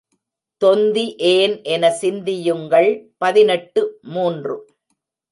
தொந்தி 0.61 1.03
ஏன் 1.31 1.53
என 1.63 1.91
சிந்தியுங்கள் 1.91 2.89
பதினெட்டு 3.17 3.81
மூன்று. 4.01 4.55